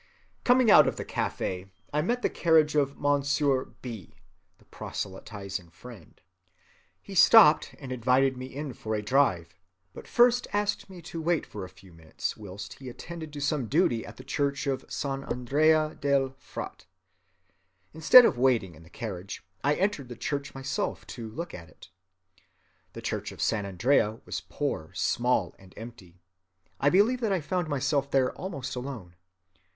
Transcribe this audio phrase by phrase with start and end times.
[0.43, 4.15] "Coming out of the café I met the carriage of Monsieur B.
[4.57, 6.19] [the proselyting friend].
[7.03, 9.53] He stopped and invited me in for a drive,
[9.93, 13.67] but first asked me to wait for a few minutes whilst he attended to some
[13.67, 16.85] duty at the church of San Andrea delle Fratte.
[17.93, 21.91] Instead of waiting in the carriage, I entered the church myself to look at it.
[22.93, 26.23] The church of San Andrea was poor, small, and empty;
[26.79, 29.13] I believe that I found myself there almost alone.